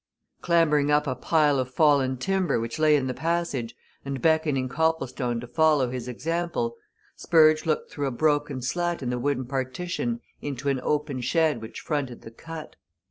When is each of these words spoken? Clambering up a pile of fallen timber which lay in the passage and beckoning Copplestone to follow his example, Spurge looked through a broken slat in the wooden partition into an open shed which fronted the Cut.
Clambering 0.41 0.89
up 0.89 1.05
a 1.05 1.13
pile 1.13 1.59
of 1.59 1.71
fallen 1.71 2.17
timber 2.17 2.59
which 2.59 2.79
lay 2.79 2.95
in 2.95 3.05
the 3.05 3.13
passage 3.13 3.75
and 4.03 4.19
beckoning 4.19 4.67
Copplestone 4.67 5.39
to 5.41 5.45
follow 5.45 5.91
his 5.91 6.07
example, 6.07 6.75
Spurge 7.15 7.67
looked 7.67 7.91
through 7.91 8.07
a 8.07 8.11
broken 8.11 8.63
slat 8.63 9.03
in 9.03 9.11
the 9.11 9.19
wooden 9.19 9.45
partition 9.45 10.19
into 10.41 10.69
an 10.69 10.79
open 10.81 11.21
shed 11.21 11.61
which 11.61 11.81
fronted 11.81 12.23
the 12.23 12.31
Cut. 12.31 12.77